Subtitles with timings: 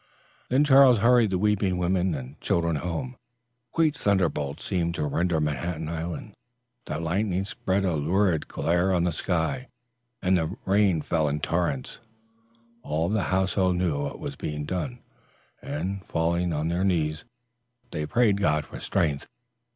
[0.49, 3.17] Then Charles hurried the weeping women and children home.
[3.71, 6.33] Great thunder bolts seemed to rend Manhattan Island.
[6.85, 9.67] The lightning spread a lurid glare on the sky,
[10.19, 11.99] and the rain fell in torrents.
[12.81, 15.03] All of the household knew what was being done,
[15.61, 17.23] and, falling on their knees,
[17.91, 19.27] they prayed God for strength.